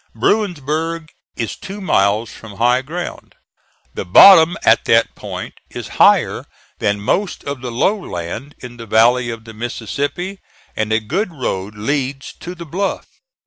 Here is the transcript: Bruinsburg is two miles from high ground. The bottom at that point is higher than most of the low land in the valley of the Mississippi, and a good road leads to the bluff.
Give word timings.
Bruinsburg 0.15 1.09
is 1.35 1.55
two 1.55 1.79
miles 1.79 2.31
from 2.31 2.55
high 2.55 2.81
ground. 2.81 3.35
The 3.93 4.03
bottom 4.03 4.57
at 4.65 4.85
that 4.85 5.13
point 5.13 5.53
is 5.69 5.89
higher 6.01 6.47
than 6.79 6.99
most 6.99 7.43
of 7.43 7.61
the 7.61 7.71
low 7.71 7.99
land 7.99 8.55
in 8.63 8.77
the 8.77 8.87
valley 8.87 9.29
of 9.29 9.43
the 9.45 9.53
Mississippi, 9.53 10.39
and 10.75 10.91
a 10.91 10.99
good 10.99 11.31
road 11.31 11.75
leads 11.75 12.33
to 12.39 12.55
the 12.55 12.65
bluff. 12.65 13.05